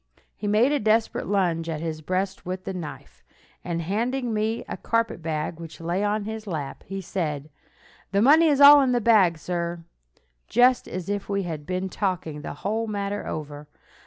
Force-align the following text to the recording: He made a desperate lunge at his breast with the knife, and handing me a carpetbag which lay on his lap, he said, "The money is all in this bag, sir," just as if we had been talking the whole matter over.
He 0.35 0.47
made 0.47 0.71
a 0.71 0.79
desperate 0.79 1.27
lunge 1.27 1.69
at 1.69 1.79
his 1.79 2.01
breast 2.01 2.43
with 2.43 2.63
the 2.63 2.73
knife, 2.73 3.21
and 3.63 3.83
handing 3.83 4.33
me 4.33 4.65
a 4.67 4.75
carpetbag 4.75 5.59
which 5.59 5.79
lay 5.79 6.03
on 6.03 6.23
his 6.23 6.47
lap, 6.47 6.83
he 6.87 7.01
said, 7.01 7.51
"The 8.11 8.19
money 8.23 8.47
is 8.47 8.59
all 8.59 8.81
in 8.81 8.93
this 8.93 9.03
bag, 9.03 9.37
sir," 9.37 9.83
just 10.47 10.87
as 10.87 11.07
if 11.07 11.29
we 11.29 11.43
had 11.43 11.67
been 11.67 11.87
talking 11.87 12.41
the 12.41 12.55
whole 12.65 12.87
matter 12.87 13.27
over. 13.27 13.67